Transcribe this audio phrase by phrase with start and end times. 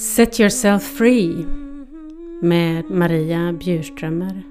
[0.00, 1.46] Set yourself free
[2.42, 4.42] med Maria Bjurströmer.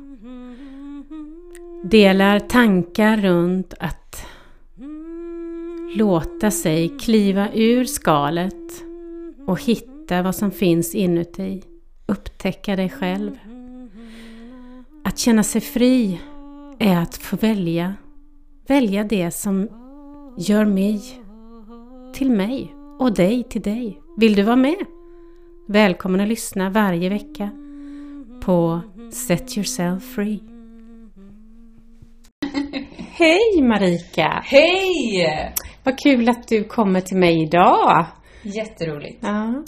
[1.83, 4.25] Delar tankar runt att
[5.96, 8.84] låta sig kliva ur skalet
[9.48, 11.63] och hitta vad som finns inuti.
[12.05, 13.31] Upptäcka dig själv.
[15.04, 16.20] Att känna sig fri
[16.79, 17.93] är att få välja.
[18.68, 19.68] Välja det som
[20.38, 21.02] gör mig
[22.13, 24.02] till mig och dig till dig.
[24.18, 24.98] Vill du vara med?
[25.71, 27.50] Välkommen att lyssna varje vecka
[28.41, 28.82] på
[29.14, 30.39] Set Yourself Free.
[32.98, 34.44] Hej Marika!
[34.45, 35.54] Hej!
[35.84, 38.05] Vad kul att du kommer till mig idag.
[38.42, 39.18] Jätteroligt.
[39.22, 39.64] Ja.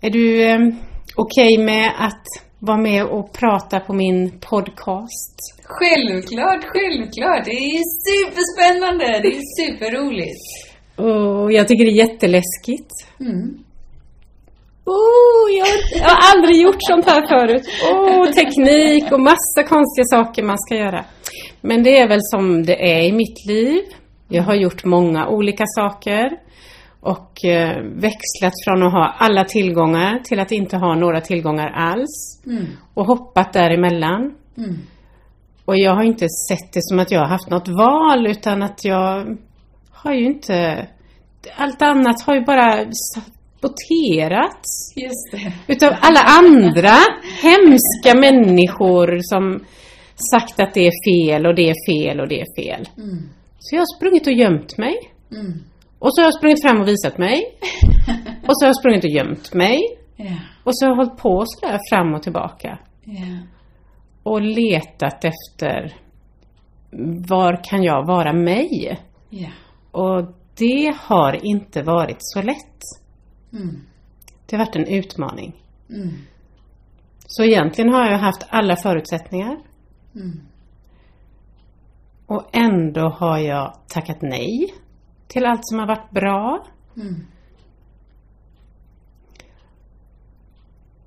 [0.00, 0.58] Är du eh,
[1.16, 2.26] okej okay med att
[2.58, 5.36] vara med och prata på min podcast?
[5.64, 7.44] Självklart, självklart.
[7.44, 9.20] Det är superspännande.
[9.22, 10.44] Det är superroligt.
[10.96, 12.90] Och jag tycker det är jätteläskigt.
[13.20, 13.63] Mm.
[14.86, 15.68] Oh, jag,
[16.02, 17.62] jag har aldrig gjort sånt här förut.
[17.92, 21.04] Oh, teknik och massa konstiga saker man ska göra.
[21.60, 23.82] Men det är väl som det är i mitt liv.
[24.28, 26.30] Jag har gjort många olika saker
[27.00, 32.42] och eh, växlat från att ha alla tillgångar till att inte ha några tillgångar alls.
[32.46, 32.66] Mm.
[32.94, 34.34] Och hoppat däremellan.
[34.58, 34.78] Mm.
[35.64, 38.84] Och jag har inte sett det som att jag har haft något val utan att
[38.84, 39.36] jag
[39.92, 40.88] har ju inte...
[41.56, 42.84] Allt annat har ju bara
[45.32, 45.52] det.
[45.72, 46.96] Utav alla andra
[47.42, 49.64] hemska människor som
[50.32, 52.88] sagt att det är fel och det är fel och det är fel.
[52.96, 53.28] Mm.
[53.58, 54.94] Så jag har sprungit och gömt mig.
[55.30, 55.52] Mm.
[55.98, 57.58] Och så har jag sprungit fram och visat mig.
[58.46, 59.80] Och så har jag sprungit och gömt mig.
[60.16, 60.36] Ja.
[60.64, 62.78] Och så har jag hållit på sådär fram och tillbaka.
[63.04, 63.38] Ja.
[64.22, 65.96] Och letat efter
[67.28, 68.98] var kan jag vara mig?
[69.30, 69.48] Ja.
[69.90, 72.80] Och det har inte varit så lätt.
[73.54, 73.80] Mm.
[74.46, 75.62] Det har varit en utmaning.
[75.90, 76.10] Mm.
[77.26, 79.56] Så egentligen har jag haft alla förutsättningar.
[80.14, 80.40] Mm.
[82.26, 84.74] Och ändå har jag tackat nej
[85.28, 86.66] till allt som har varit bra.
[86.96, 87.26] Mm.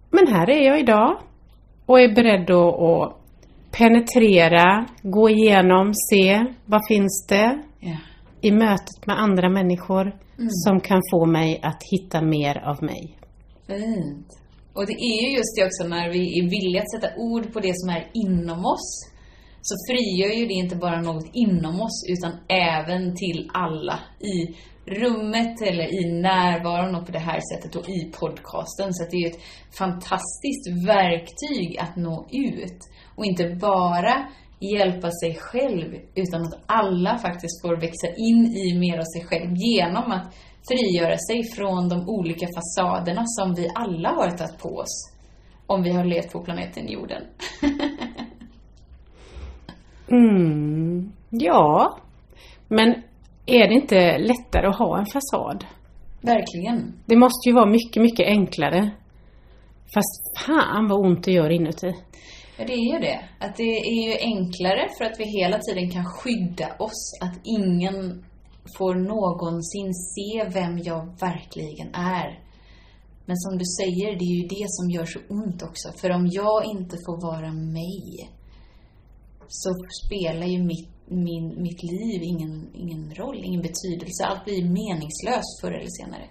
[0.10, 1.18] Men här är jag idag
[1.86, 3.18] och är beredd att,
[3.72, 7.98] penetrera, gå igenom, se vad finns det Ja.
[8.42, 10.50] I mötet med andra människor Mm.
[10.50, 13.18] som kan få mig att hitta mer av mig.
[13.68, 14.28] Fint.
[14.74, 17.60] Och det är ju just det också när vi är villiga att sätta ord på
[17.60, 19.12] det som är inom oss.
[19.62, 24.56] Så frigör ju det inte bara något inom oss utan även till alla i
[25.00, 28.94] rummet eller i närvaron och på det här sättet och i podcasten.
[28.94, 29.42] Så det är ju ett
[29.78, 32.80] fantastiskt verktyg att nå ut.
[33.16, 34.28] Och inte bara
[34.60, 39.56] hjälpa sig själv utan att alla faktiskt får växa in i mer av sig själv
[39.56, 40.36] genom att
[40.70, 45.14] frigöra sig från de olika fasaderna som vi alla har tagit på oss
[45.68, 47.24] om vi har levt på planeten jorden.
[50.10, 51.98] Mm, ja,
[52.68, 52.90] men
[53.46, 55.66] är det inte lättare att ha en fasad?
[56.22, 56.94] Verkligen.
[57.06, 58.92] Det måste ju vara mycket, mycket enklare.
[59.94, 61.94] Fast fan vad ont det gör inuti.
[62.58, 63.20] Ja, det är ju det.
[63.40, 67.18] Att det är ju enklare för att vi hela tiden kan skydda oss.
[67.22, 68.26] Att ingen
[68.78, 72.44] får någonsin se vem jag verkligen är.
[73.26, 75.88] Men som du säger, det är ju det som gör så ont också.
[76.02, 78.30] För om jag inte får vara mig
[79.48, 79.70] så
[80.06, 84.26] spelar ju mitt, min, mitt liv ingen, ingen roll, ingen betydelse.
[84.26, 86.26] Allt blir meningslöst förr eller senare.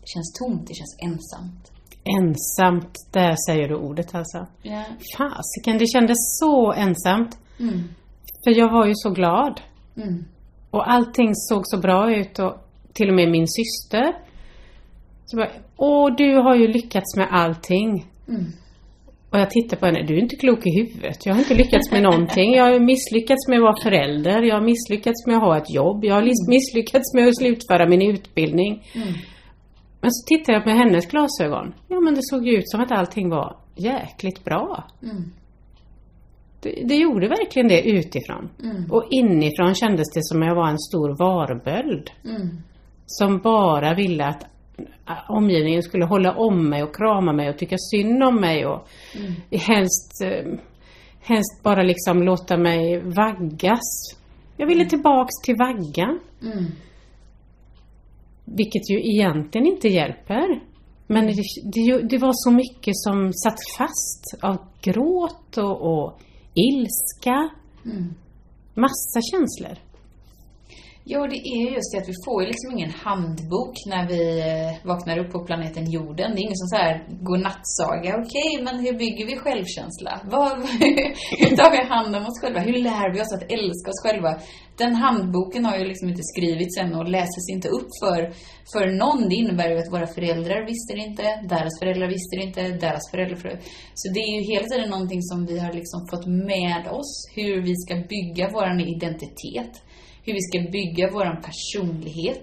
[0.00, 1.79] Det känns tomt, det känns ensamt.
[2.04, 4.46] Ensamt, där säger du ordet alltså.
[4.62, 4.84] Ja.
[5.18, 7.38] Fasiken, det kändes så ensamt.
[7.60, 7.78] Mm.
[8.44, 9.60] För jag var ju så glad.
[9.96, 10.24] Mm.
[10.70, 12.54] Och allting såg så bra ut och
[12.92, 14.12] till och med min syster.
[15.26, 18.06] Så bara, åh du har ju lyckats med allting.
[18.28, 18.46] Mm.
[19.30, 21.26] Och jag tittar på henne, du är inte klok i huvudet.
[21.26, 22.52] Jag har inte lyckats med någonting.
[22.54, 24.42] Jag har misslyckats med att vara förälder.
[24.42, 26.04] Jag har misslyckats med att ha ett jobb.
[26.04, 28.82] Jag har lis- misslyckats med att slutföra min utbildning.
[28.94, 29.08] Mm.
[30.00, 31.74] Men så tittar jag med hennes glasögon.
[31.88, 34.84] Ja men det såg ju ut som att allting var jäkligt bra.
[35.02, 35.24] Mm.
[36.62, 38.48] Det, det gjorde verkligen det utifrån.
[38.62, 38.90] Mm.
[38.90, 42.10] Och inifrån kändes det som att jag var en stor varböld.
[42.24, 42.48] Mm.
[43.06, 44.42] Som bara ville att
[45.08, 48.88] äh, omgivningen skulle hålla om mig och krama mig och tycka synd om mig och
[49.18, 49.32] Mm.
[49.60, 50.52] helst, eh,
[51.20, 54.16] helst bara liksom låta mig vaggas.
[54.56, 56.20] Jag ville tillbaks till vaggan.
[56.42, 56.64] Mm.
[58.56, 60.60] Vilket ju egentligen inte hjälper.
[61.06, 61.32] Men det,
[61.72, 66.20] det, det var så mycket som satt fast av gråt och, och
[66.54, 67.50] ilska.
[67.84, 68.14] Mm.
[68.74, 69.89] Massa känslor.
[71.04, 74.86] Ja, det är just det att vi får ju liksom ingen handbok när vi eh,
[74.90, 76.28] vaknar upp på planeten jorden.
[76.32, 76.94] Det är ingen som så här
[77.28, 78.10] godnattsaga.
[78.22, 80.12] Okej, men hur bygger vi självkänsla?
[80.24, 80.52] Vad,
[81.42, 82.60] hur tar vi hand om oss själva?
[82.60, 84.30] Hur lär vi oss att älska oss själva?
[84.76, 88.20] Den handboken har ju liksom inte skrivits än och läses inte upp för,
[88.72, 89.28] för någon.
[89.28, 91.24] Det innebär ju att våra föräldrar visste det inte,
[91.54, 93.38] deras föräldrar visste det inte, deras föräldrar...
[94.00, 97.62] Så det är ju hela tiden någonting som vi har liksom fått med oss, hur
[97.68, 98.66] vi ska bygga vår
[98.96, 99.74] identitet
[100.24, 102.42] hur vi ska bygga vår personlighet.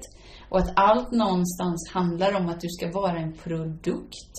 [0.49, 4.33] Och att allt någonstans handlar om att du ska vara en produkt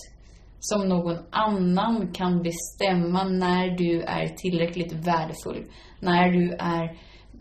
[0.59, 5.65] som någon annan kan bestämma när du är tillräckligt värdefull,
[5.99, 6.97] när du är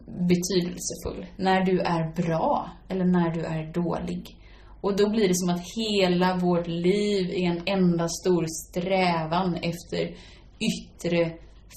[0.06, 4.36] betydelsefull, när du är bra eller när du är dålig.
[4.80, 10.16] Och då blir det som att hela vårt liv är en enda stor strävan efter
[10.60, 11.32] yttre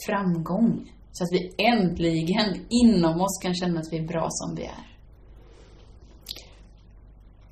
[0.07, 0.91] framgång.
[1.11, 4.91] Så att vi äntligen inom oss kan känna att vi är bra som vi är.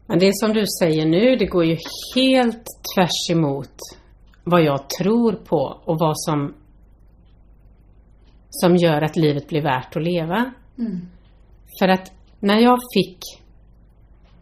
[0.07, 1.77] Men det som du säger nu, det går ju
[2.15, 2.65] helt
[2.95, 3.75] tvärs emot
[4.43, 6.53] vad jag tror på och vad som,
[8.49, 10.51] som gör att livet blir värt att leva.
[10.77, 11.07] Mm.
[11.79, 13.19] För att när jag fick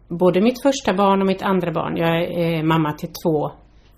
[0.07, 3.51] både mitt första barn och mitt andra barn, jag är mamma till två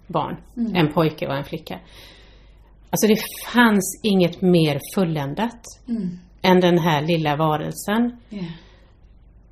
[0.07, 0.75] barn, mm.
[0.75, 1.79] en pojke och en flicka.
[2.89, 3.17] Alltså det
[3.53, 6.19] fanns inget mer fulländat mm.
[6.41, 8.17] än den här lilla varelsen.
[8.29, 8.45] Yeah.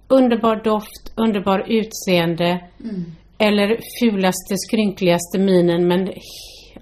[0.07, 2.69] Underbar doft, underbar utseende.
[2.83, 3.05] Mm.
[3.37, 6.13] Eller fulaste, skrynkligaste minen men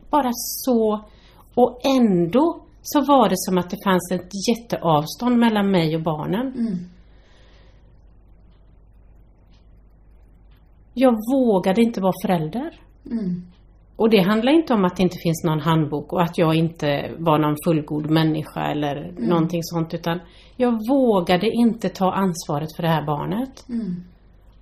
[0.09, 1.05] bara så.
[1.55, 6.47] Och ändå så var det som att det fanns ett jätteavstånd mellan mig och barnen.
[6.47, 6.89] Mm.
[10.93, 12.79] Jag vågade inte vara förälder.
[13.11, 13.51] Mm.
[13.95, 17.12] Och det handlar inte om att det inte finns någon handbok och att jag inte
[17.18, 19.24] var någon fullgod människa eller mm.
[19.24, 20.19] någonting sånt utan
[20.56, 23.69] jag vågade inte ta ansvaret för det här barnet.
[23.69, 24.03] Mm.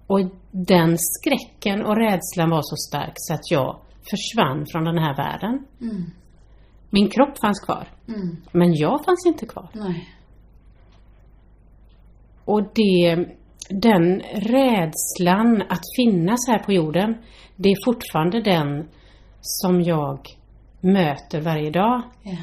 [0.08, 0.20] Och
[0.52, 5.66] den skräcken och rädslan var så stark så att jag försvann från den här världen.
[5.82, 6.04] Mm.
[6.90, 7.88] Min kropp fanns kvar.
[8.08, 8.38] Mm.
[8.52, 9.70] Men jag fanns inte kvar.
[9.74, 10.10] Nej.
[12.46, 13.26] Och det,
[13.70, 17.18] den rädslan att finnas här på jorden,
[17.56, 18.88] det är fortfarande den
[19.44, 20.20] som jag
[20.82, 22.02] möter varje dag.
[22.26, 22.40] Yeah.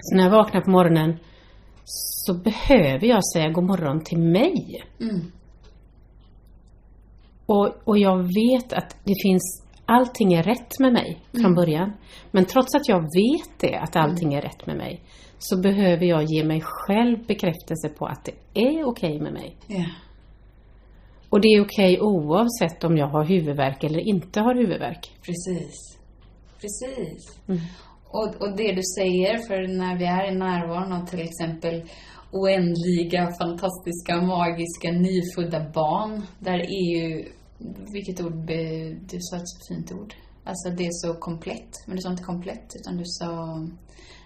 [0.00, 1.18] Så när jag vaknar på morgonen
[1.84, 4.84] så behöver jag säga god morgon till mig.
[5.00, 5.32] Mm.
[7.46, 11.42] Och, och jag vet att det finns, allting är rätt med mig mm.
[11.42, 11.92] från början.
[12.30, 14.38] Men trots att jag vet det, att allting mm.
[14.38, 15.02] är rätt med mig,
[15.38, 19.56] så behöver jag ge mig själv bekräftelse på att det är okej okay med mig.
[19.68, 19.90] Yeah.
[21.34, 25.12] Och det är okej oavsett om jag har huvudvärk eller inte har huvudvärk.
[25.22, 25.74] Precis.
[26.60, 27.38] Precis.
[27.48, 27.60] Mm.
[28.04, 31.82] Och, och det du säger, för när vi är i närvaron av till exempel
[32.32, 36.22] oändliga, fantastiska, magiska, nyfödda barn.
[36.38, 37.28] Där är ju,
[37.92, 38.46] vilket ord,
[39.10, 40.14] du sa ett så fint ord.
[40.44, 43.30] Alltså det är så komplett, men du sa inte komplett utan du sa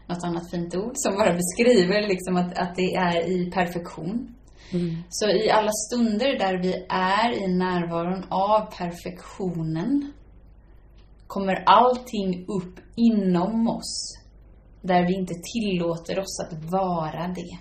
[0.06, 4.34] något annat fint ord som bara beskriver liksom att, att det är i perfektion.
[4.72, 4.96] Mm.
[5.08, 10.12] Så i alla stunder där vi är i närvaron av perfektionen
[11.26, 14.18] kommer allting upp inom oss
[14.82, 17.58] där vi inte tillåter oss att vara det.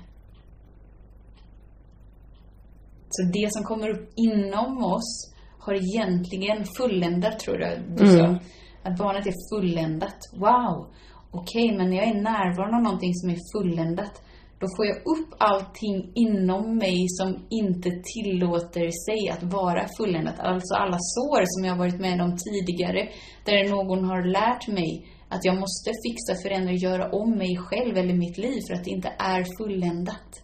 [3.10, 8.18] Så det som kommer upp inom oss har egentligen fulländat, tror jag du mm.
[8.18, 8.46] sa.
[8.84, 10.18] Att barnet är fulländat.
[10.34, 10.88] Wow!
[11.32, 14.22] Okej, okay, men när jag är närvarande av någonting som är fulländat,
[14.60, 20.40] då får jag upp allting inom mig som inte tillåter sig att vara fulländat.
[20.40, 23.10] Alltså alla sår som jag har varit med om tidigare,
[23.46, 28.14] där någon har lärt mig att jag måste fixa, förändra, göra om mig själv eller
[28.14, 30.44] mitt liv för att det inte är fulländat.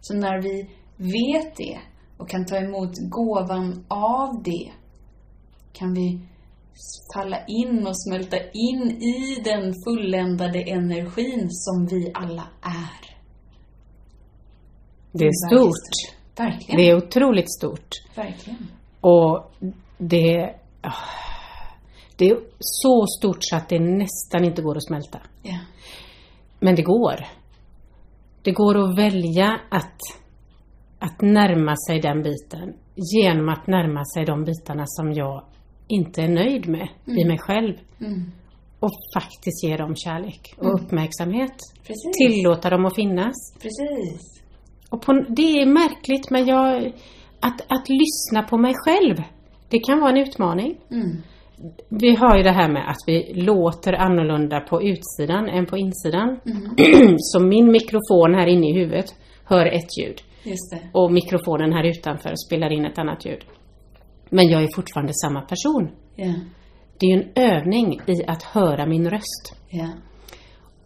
[0.00, 1.78] Så när vi vet det
[2.16, 4.72] och kan ta emot gåvan av det,
[5.72, 6.20] kan vi
[7.14, 13.12] falla in och smälta in i den fulländade energin som vi alla är.
[15.12, 16.18] Det är stort.
[16.36, 16.76] Verkligen.
[16.76, 17.88] Det är otroligt stort.
[18.14, 18.68] Verkligen.
[19.00, 19.52] Och
[19.98, 20.54] det...
[22.16, 25.20] Det är så stort så att det nästan inte går att smälta.
[25.44, 25.60] Yeah.
[26.60, 27.26] Men det går.
[28.42, 29.98] Det går att välja att,
[30.98, 32.74] att närma sig den biten
[33.14, 35.44] genom att närma sig de bitarna som jag
[35.88, 37.18] inte är nöjd med mm.
[37.18, 37.74] i mig själv.
[38.00, 38.32] Mm.
[38.80, 40.76] Och faktiskt ge dem kärlek och mm.
[40.76, 41.56] uppmärksamhet.
[41.86, 42.12] Precis.
[42.18, 43.34] Tillåta dem att finnas.
[43.62, 44.42] Precis.
[44.90, 46.92] Och på, det är märkligt men jag,
[47.40, 49.16] att, att lyssna på mig själv,
[49.68, 50.76] det kan vara en utmaning.
[50.90, 51.22] Mm.
[51.88, 56.40] Vi har ju det här med att vi låter annorlunda på utsidan än på insidan.
[56.46, 57.16] Mm.
[57.18, 60.22] Så min mikrofon här inne i huvudet hör ett ljud.
[60.92, 63.44] Och mikrofonen här utanför spelar in ett annat ljud.
[64.34, 65.90] Men jag är fortfarande samma person.
[66.16, 66.34] Ja.
[66.98, 69.56] Det är ju en övning i att höra min röst.
[69.68, 69.88] Ja.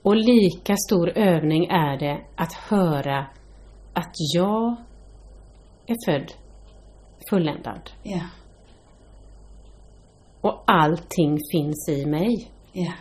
[0.02, 3.26] Och lika stor övning är det att höra
[3.92, 4.76] att jag
[5.86, 6.32] är född
[7.30, 7.90] fulländad.
[8.02, 8.20] Ja.
[10.40, 12.50] Och allting finns i mig.
[12.72, 12.92] Ja.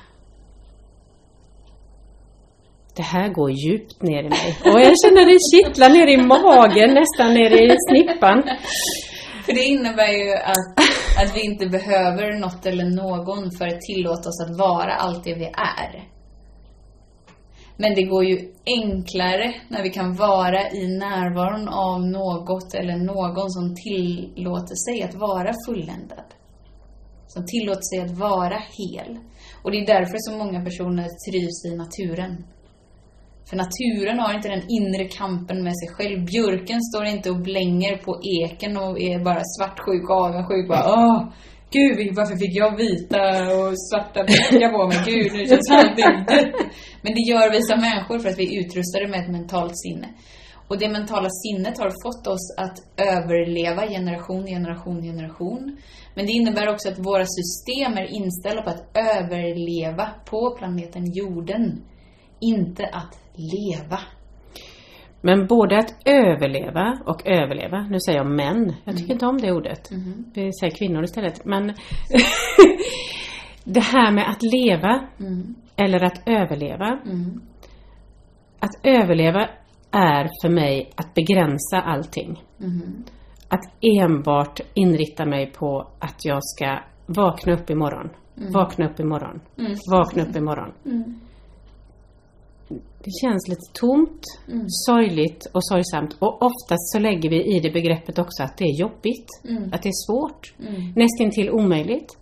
[2.95, 4.57] Det här går djupt ner i mig.
[4.73, 8.43] Och jag känner det kittlar ner i magen, nästan ner i snippan.
[9.45, 10.79] För det innebär ju att,
[11.21, 15.33] att vi inte behöver något eller någon för att tillåta oss att vara allt det
[15.33, 16.09] vi är.
[17.77, 23.51] Men det går ju enklare när vi kan vara i närvaron av något eller någon
[23.51, 26.25] som tillåter sig att vara fulländad.
[27.27, 29.17] Som tillåter sig att vara hel.
[29.63, 32.45] Och det är därför så många personer trivs i naturen.
[33.49, 36.25] För naturen har inte den inre kampen med sig själv.
[36.25, 40.67] Björken står inte och blänger på eken och är bara svartsjuk och avundsjuk.
[40.69, 41.17] Bara, Åh,
[41.77, 43.21] gud, varför fick jag vita
[43.55, 44.99] och svarta blickar på mig?
[45.11, 46.15] Gud, nu känns allting.
[47.03, 50.07] Men det gör vi som människor för att vi är utrustade med ett mentalt sinne.
[50.67, 52.77] Och det mentala sinnet har fått oss att
[53.17, 55.77] överleva generation, generation, generation.
[56.15, 58.85] Men det innebär också att våra system är inställda på att
[59.17, 61.83] överleva på planeten jorden.
[62.39, 63.99] Inte att leva.
[65.21, 69.51] Men både att överleva och överleva, nu säger jag män, jag tycker inte om det
[69.51, 69.91] ordet.
[70.33, 71.45] Vi säger kvinnor istället.
[71.45, 71.67] Men
[73.63, 75.07] det här med att leva
[75.75, 76.99] eller att överleva.
[78.59, 79.49] Att överleva
[79.91, 82.43] är för mig att begränsa allting.
[83.49, 88.09] Att enbart inrikta mig på att jag ska vakna upp imorgon.
[88.53, 89.39] Vakna upp imorgon.
[89.91, 90.71] Vakna upp imorgon.
[93.03, 94.21] Det känns lite tomt,
[94.67, 96.17] sorgligt och sorgsamt.
[96.19, 99.27] Och oftast så lägger vi i det begreppet också att det är jobbigt.
[99.71, 100.53] Att det är svårt.
[100.95, 102.17] Nästintill omöjligt.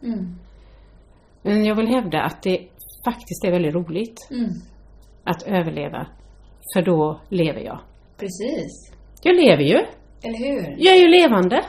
[1.42, 2.60] Men jag vill hävda att det
[3.06, 4.18] faktiskt är väldigt roligt
[5.24, 6.08] att överleva.
[6.74, 7.80] För då lever jag.
[8.18, 8.94] Precis.
[9.24, 9.80] Jag lever ju.
[10.24, 10.76] Eller hur?
[10.80, 11.66] Jag är ju levande.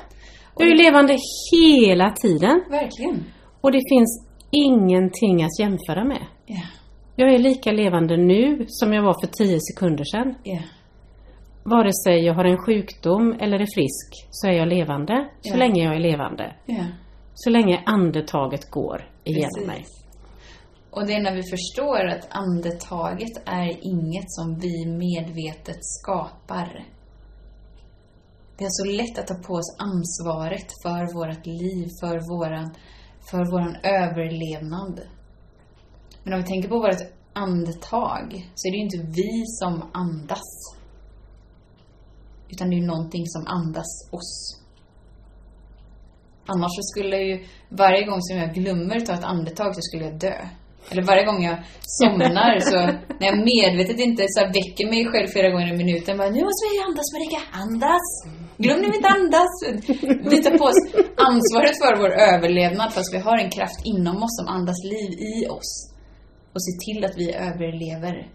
[0.57, 1.17] Jag är ju levande
[1.53, 2.65] hela tiden.
[2.71, 3.25] Verkligen.
[3.61, 6.27] Och det finns ingenting att jämföra med.
[6.47, 6.63] Ja.
[7.17, 10.35] Jag är lika levande nu som jag var för tio sekunder sedan.
[10.43, 10.61] Ja.
[11.65, 15.57] Vare sig jag har en sjukdom eller är frisk så är jag levande så Ja.
[15.57, 16.57] länge jag är levande.
[16.67, 16.85] Ja.
[17.35, 19.67] Så länge andetaget går igenom Precis.
[19.67, 19.85] mig.
[20.91, 26.85] Och det är när vi förstår att andetaget är inget som vi medvetet skapar.
[28.59, 32.75] Det är så lätt att ta på oss ansvaret för vårt liv, för våran,
[33.31, 35.01] för våran överlevnad.
[36.25, 37.03] Men om vi tänker på vårt
[37.33, 40.49] andetag så är det ju inte vi som andas.
[42.49, 44.61] Utan det är ju någonting som andas oss.
[46.47, 50.19] Annars så skulle ju, varje gång som jag glömmer ta ett andetag så skulle jag
[50.19, 50.37] dö.
[50.91, 51.59] Eller varje gång jag
[52.01, 52.77] somnar så,
[53.19, 56.65] när jag medvetet inte så väcker mig själv flera gånger i minuten, bara nu måste
[56.73, 58.07] vi andas Marika, andas!
[58.57, 59.53] Glöm nu inte andas!
[60.31, 60.81] Vi tar på oss
[61.31, 65.47] ansvaret för vår överlevnad fast vi har en kraft inom oss som andas liv i
[65.49, 65.94] oss.
[66.55, 68.31] Och se till att vi överlever.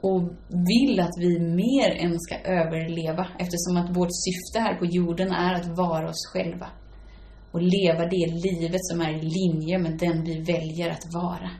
[0.00, 5.32] Och vill att vi mer än ska överleva eftersom att vårt syfte här på jorden
[5.32, 6.66] är att vara oss själva.
[7.52, 11.50] Och leva det livet som är i linje med den vi väljer att vara.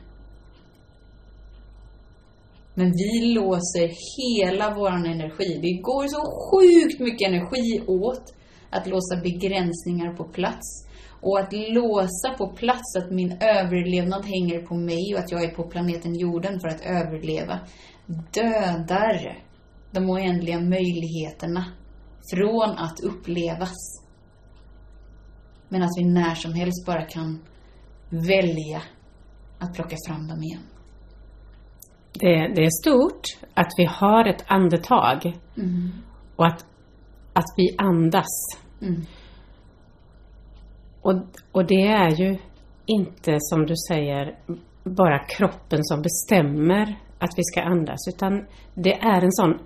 [2.73, 5.59] Men vi låser hela vår energi.
[5.61, 8.33] Det går så sjukt mycket energi åt
[8.69, 10.90] att låsa begränsningar på plats.
[11.21, 15.55] Och att låsa på plats att min överlevnad hänger på mig och att jag är
[15.55, 17.59] på planeten jorden för att överleva
[18.33, 19.37] dödar
[19.91, 21.65] de oändliga möjligheterna
[22.33, 24.03] från att upplevas.
[25.69, 27.39] Men att vi när som helst bara kan
[28.09, 28.81] välja
[29.59, 30.63] att plocka fram dem igen.
[32.13, 33.21] Det, det är stort
[33.53, 35.37] att vi har ett andetag
[36.35, 36.65] och att,
[37.33, 38.27] att vi andas.
[38.81, 39.01] Mm.
[41.01, 41.13] Och,
[41.51, 42.37] och det är ju
[42.85, 44.35] inte som du säger
[44.83, 49.59] bara kroppen som bestämmer att vi ska andas utan det är en sån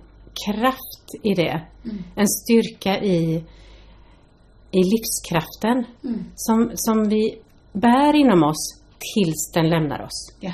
[0.46, 1.62] kraft i det.
[2.14, 3.44] En styrka i,
[4.70, 5.84] i livskraften
[6.34, 7.38] som, som vi
[7.72, 8.82] bär inom oss
[9.14, 10.36] tills den lämnar oss.
[10.40, 10.52] Ja.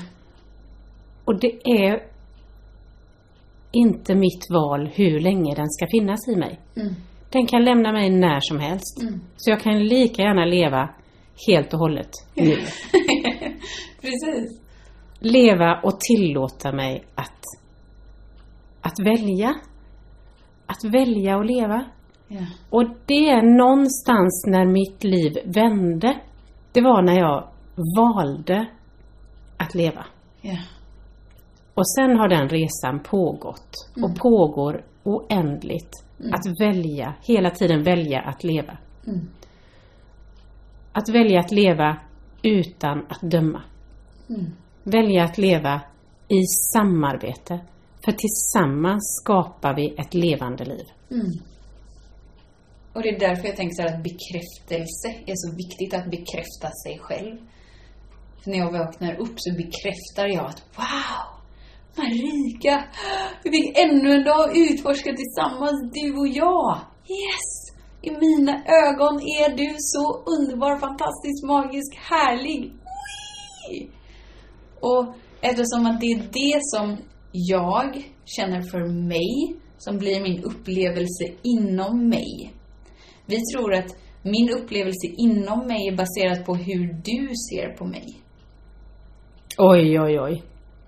[1.24, 2.02] Och det är
[3.72, 6.60] inte mitt val hur länge den ska finnas i mig.
[6.76, 6.94] Mm.
[7.32, 9.00] Den kan lämna mig när som helst.
[9.36, 10.88] Så jag kan lika gärna leva
[11.46, 12.56] helt och hållet nu.
[14.00, 14.60] Precis.
[15.18, 17.44] Leva och tillåta mig att,
[18.80, 19.54] att välja.
[20.66, 21.84] att välja att leva.
[22.28, 22.46] Ja.
[22.70, 26.20] Och det är någonstans när mitt liv vände.
[26.72, 27.48] Det var när jag
[27.96, 28.66] valde
[29.56, 30.06] att leva.
[30.40, 30.58] Ja.
[31.74, 36.04] Och sen har den resan pågått och pågår oändligt.
[36.30, 38.78] Att välja, hela tiden välja att leva.
[39.06, 39.28] Mm.
[40.92, 41.96] Att välja att leva
[42.42, 43.62] utan att döma.
[44.28, 44.52] Mm.
[44.82, 45.80] Välja att leva
[46.28, 47.60] i samarbete.
[48.04, 50.86] För tillsammans skapar vi ett levande liv.
[51.10, 51.32] Mm.
[52.92, 56.70] Och det är därför jag tänker så här att bekräftelse är så viktigt att bekräfta
[56.84, 57.36] sig själv.
[58.42, 61.31] För när jag vaknar upp så bekräftar jag att wow!
[61.96, 62.84] Marika!
[63.44, 66.78] Vi fick ännu en dag utforska tillsammans, du och jag!
[67.20, 67.72] Yes!
[68.02, 72.72] I mina ögon är du så underbar, fantastisk, magisk, härlig.
[73.70, 73.88] Wee!
[74.80, 76.96] Och eftersom att det är det som
[77.32, 82.54] jag känner för mig, som blir min upplevelse inom mig.
[83.26, 88.06] Vi tror att min upplevelse inom mig är baserat på hur du ser på mig.
[89.58, 90.42] Oj, oj, oj.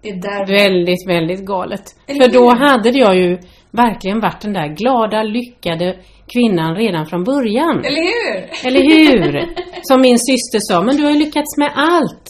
[0.05, 1.83] Det är där Väldigt, väldigt galet.
[2.07, 3.39] För då hade jag ju
[3.71, 5.97] verkligen varit den där glada, lyckade
[6.33, 7.85] kvinnan redan från början.
[7.85, 8.67] Eller hur?
[8.67, 9.55] Eller hur?
[9.83, 12.27] Som min syster sa, men du har ju lyckats med allt.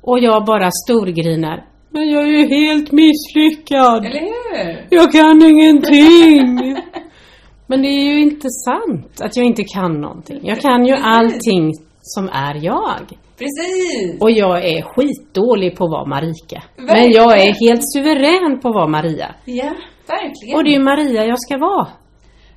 [0.00, 1.64] Och jag bara storgrinar.
[1.90, 4.04] Men jag är ju helt misslyckad.
[4.06, 4.86] Eller hur?
[4.90, 6.76] Jag kan ingenting.
[7.66, 10.40] Men det är ju inte sant att jag inte kan någonting.
[10.42, 11.72] Jag kan ju allting
[12.02, 13.06] som är jag.
[13.38, 14.20] Precis!
[14.20, 16.62] Och jag är skitdålig på att vara Marika.
[16.76, 17.12] Men Verkligen.
[17.12, 19.34] jag är helt suverän på att vara Maria.
[19.44, 19.72] Ja,
[20.06, 20.56] verkligen.
[20.56, 21.88] Och det är Maria jag ska vara.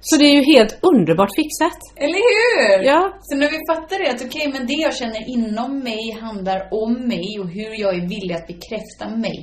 [0.08, 1.80] Så det är ju helt underbart fixat.
[1.96, 2.84] Eller hur?
[2.86, 3.02] Ja.
[3.22, 6.94] Så när vi fattar det, att okej, men det jag känner inom mig handlar om
[7.08, 9.40] mig och hur jag är villig att bekräfta mig.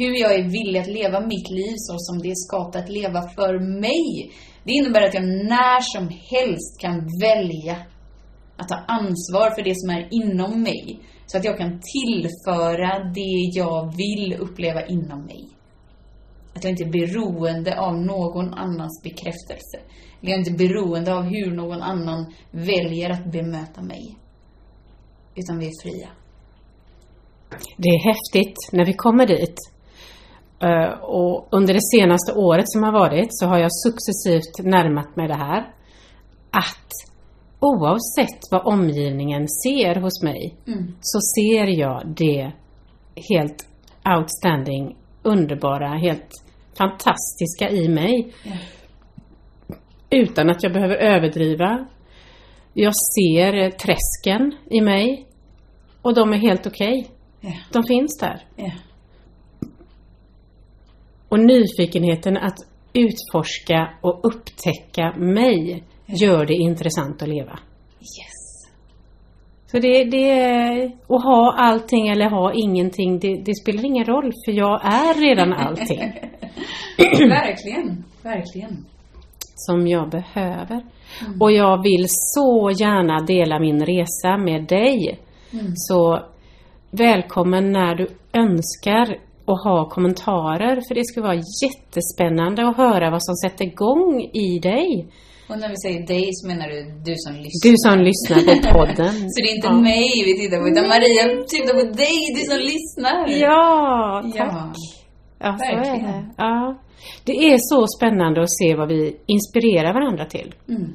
[0.00, 3.20] Hur jag är villig att leva mitt liv så som det är skapat att leva
[3.36, 3.52] för
[3.86, 4.32] mig.
[4.64, 6.04] Det innebär att jag när som
[6.34, 7.76] helst kan välja
[8.62, 11.00] att ta ansvar för det som är inom mig.
[11.26, 15.48] Så att jag kan tillföra det jag vill uppleva inom mig.
[16.54, 19.78] Att jag inte är beroende av någon annans bekräftelse.
[20.20, 24.16] Eller jag är inte beroende av hur någon annan väljer att bemöta mig.
[25.34, 26.08] Utan vi är fria.
[27.76, 29.56] Det är häftigt när vi kommer dit.
[30.62, 35.28] Eh, och under det senaste året som har varit så har jag successivt närmat mig
[35.28, 35.60] det här.
[36.50, 37.11] Att
[37.62, 40.94] oavsett vad omgivningen ser hos mig Mm.
[41.00, 42.52] så ser jag det
[43.30, 43.66] helt
[44.18, 46.28] outstanding, underbara, helt
[46.78, 48.32] fantastiska i mig.
[48.44, 48.52] Ja.
[50.10, 51.86] Utan att jag behöver överdriva.
[52.74, 55.26] Jag ser träsken i mig
[56.02, 57.10] och de är helt okej.
[57.40, 57.52] Ja.
[57.72, 58.44] De finns där.
[58.56, 58.70] Ja.
[61.28, 62.56] Och nyfikenheten att
[62.92, 67.58] utforska och upptäcka mig gör det intressant att leva.
[68.00, 68.42] Yes.
[69.66, 74.32] Så det, det är, att ha allting eller ha ingenting, det, det spelar ingen roll
[74.44, 76.12] för jag är redan allting
[77.28, 78.04] verkligen.
[78.22, 78.84] Verkligen.
[79.54, 80.84] som jag behöver.
[81.40, 85.20] Och jag vill så gärna dela min resa med dig.
[85.52, 85.72] Mm.
[85.74, 86.20] Så
[86.90, 93.24] välkommen när du önskar och ha kommentarer för det ska vara jättespännande att höra vad
[93.24, 95.08] som sätter igång i dig.
[95.48, 96.78] Och när vi säger dig så menar du
[97.08, 97.70] du som lyssnar.
[97.70, 99.14] Du som lyssnar på podden.
[99.32, 99.80] Så det är inte Ja.
[99.80, 101.24] mig vi tittar på, utan Maria
[101.54, 103.16] tittar på dig, du som lyssnar.
[103.28, 104.76] Ja, tack.
[105.38, 105.56] Ja.
[105.58, 106.24] Så är det.
[106.36, 106.78] Ja.
[107.24, 110.54] Det är så spännande att se vad vi inspirerar varandra till.
[110.68, 110.92] Mm.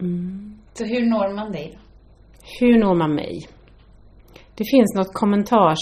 [0.00, 0.58] Mm.
[0.74, 1.78] Så hur når man dig då?
[2.60, 3.48] Hur når man mig?
[4.54, 5.78] Det finns något kommentars...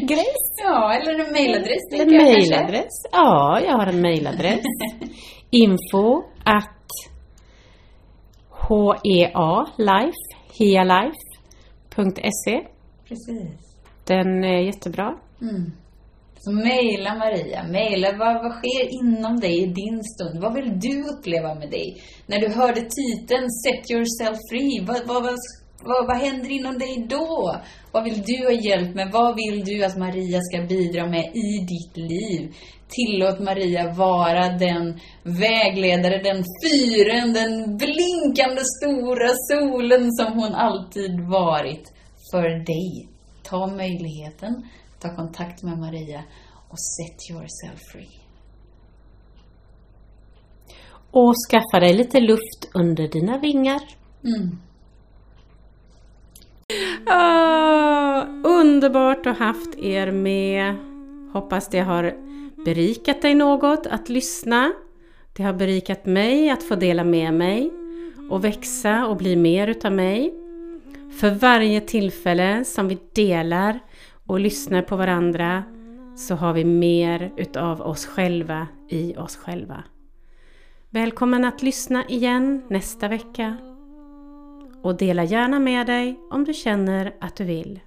[0.00, 0.48] Grejs?
[0.64, 3.02] Ja, eller en mailadress En mailadress?
[3.12, 4.60] Ja, jag har en mailadress.
[5.50, 6.74] Info att
[9.04, 10.22] hea life,
[10.58, 12.60] healife.se
[13.08, 13.76] Precis.
[14.04, 15.18] Den är jättebra.
[15.40, 15.72] Mm.
[16.38, 17.62] Så mejla Maria.
[17.68, 20.42] Mejla vad, vad sker inom dig i din stund?
[20.42, 22.02] Vad vill du uppleva med dig?
[22.26, 25.34] När du hörde titeln Set yourself free, vad, vad, vad,
[25.84, 27.56] vad, vad händer inom dig då?
[27.92, 29.10] Vad vill du ha hjälp med?
[29.12, 32.54] Vad vill du att Maria ska bidra med i ditt liv?
[32.88, 41.92] Tillåt Maria vara den vägledare, den fyren, den blinkande stora solen som hon alltid varit
[42.30, 43.08] för dig.
[43.42, 44.68] Ta möjligheten,
[45.00, 46.24] ta kontakt med Maria
[46.68, 48.20] och set yourself free.
[51.10, 53.80] Och skaffa dig lite luft under dina vingar.
[54.24, 54.58] Mm
[57.06, 60.74] oh, underbart att ha haft er med.
[61.32, 62.14] Hoppas det har
[62.64, 64.72] berikat dig något att lyssna.
[65.32, 67.72] Det har berikat mig att få dela med mig
[68.30, 70.34] och växa och bli mer utav mig.
[71.20, 73.78] För varje tillfälle som vi delar
[74.26, 75.64] och lyssnar på varandra
[76.16, 79.84] så har vi mer utav oss själva i oss själva.
[80.90, 83.56] Välkommen att lyssna igen nästa vecka
[84.88, 87.80] och dela gärna med dig om du känner att du vill.